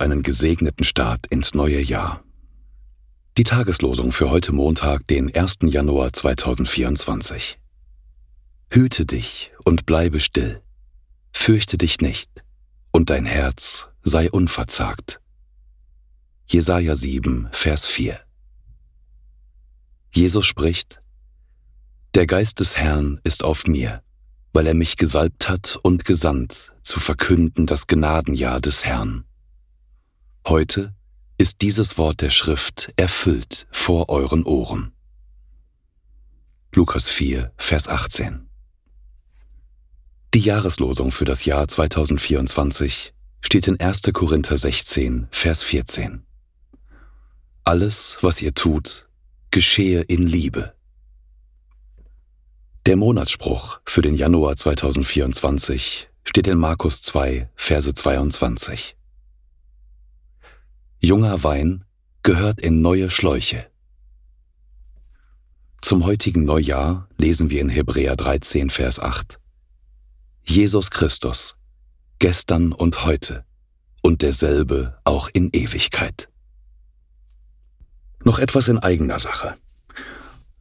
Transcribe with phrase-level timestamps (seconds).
[0.00, 2.22] einen gesegneten Start ins neue Jahr.
[3.36, 5.56] Die Tageslosung für heute Montag, den 1.
[5.62, 7.58] Januar 2024.
[8.70, 10.62] Hüte dich und bleibe still.
[11.32, 12.30] Fürchte dich nicht,
[12.92, 15.20] und dein Herz sei unverzagt.
[16.46, 18.20] Jesaja 7, Vers 4.
[20.14, 21.02] Jesus spricht:
[22.14, 24.00] Der Geist des Herrn ist auf mir
[24.52, 29.24] weil er mich gesalbt hat und gesandt, zu verkünden das Gnadenjahr des Herrn.
[30.46, 30.94] Heute
[31.38, 34.92] ist dieses Wort der Schrift erfüllt vor euren Ohren.
[36.72, 38.48] Lukas 4, Vers 18
[40.34, 44.02] Die Jahreslosung für das Jahr 2024 steht in 1.
[44.12, 46.24] Korinther 16, Vers 14.
[47.64, 49.08] Alles, was ihr tut,
[49.50, 50.74] geschehe in Liebe
[52.86, 58.96] der Monatsspruch für den Januar 2024 steht in Markus 2, Verse 22.
[60.98, 61.84] Junger Wein
[62.22, 63.66] gehört in neue Schläuche.
[65.82, 69.38] Zum heutigen Neujahr lesen wir in Hebräer 13, Vers 8.
[70.42, 71.56] Jesus Christus,
[72.18, 73.44] gestern und heute
[74.02, 76.30] und derselbe auch in Ewigkeit.
[78.24, 79.56] Noch etwas in eigener Sache.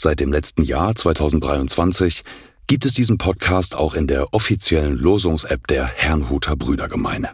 [0.00, 2.22] Seit dem letzten Jahr 2023
[2.68, 7.30] gibt es diesen Podcast auch in der offiziellen Losungs-App der Herrnhuter Brüdergemeine.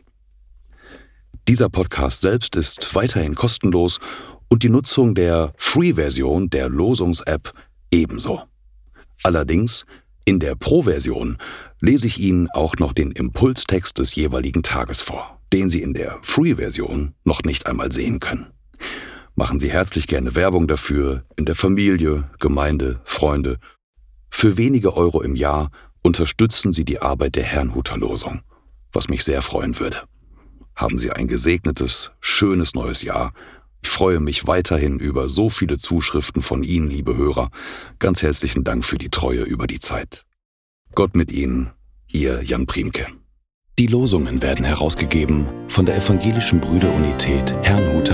[1.47, 4.01] Dieser Podcast selbst ist weiterhin kostenlos
[4.49, 7.53] und die Nutzung der Free-Version der Losungs-App
[7.91, 8.41] ebenso.
[9.23, 9.85] Allerdings,
[10.25, 11.37] in der Pro-Version
[11.81, 16.19] lese ich Ihnen auch noch den Impulstext des jeweiligen Tages vor, den Sie in der
[16.23, 18.47] Free-Version noch nicht einmal sehen können.
[19.37, 23.59] Machen Sie herzlich gerne Werbung dafür in der Familie, Gemeinde, Freunde.
[24.31, 25.71] Für wenige Euro im Jahr
[26.03, 28.43] unterstützen Sie die Arbeit der Herrnhuter Losung,
[28.93, 30.03] was mich sehr freuen würde.
[30.77, 33.33] Haben Sie ein gesegnetes, schönes neues Jahr.
[33.83, 37.51] Ich freue mich weiterhin über so viele Zuschriften von Ihnen, liebe Hörer.
[37.99, 40.27] Ganz herzlichen Dank für die Treue über die Zeit.
[40.95, 41.73] Gott mit Ihnen,
[42.07, 43.09] Ihr Jan Priemke.
[43.81, 48.11] Die Losungen werden herausgegeben von der Evangelischen Brüderunität Herrnhut